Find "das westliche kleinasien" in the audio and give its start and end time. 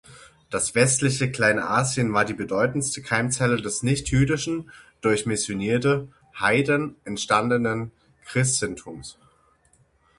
0.49-2.11